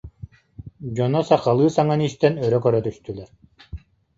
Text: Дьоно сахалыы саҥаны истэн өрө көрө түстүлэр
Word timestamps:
Дьоно 0.95 1.21
сахалыы 1.27 1.69
саҥаны 1.75 2.03
истэн 2.09 2.33
өрө 2.45 2.59
көрө 2.65 2.79
түстүлэр 2.85 3.29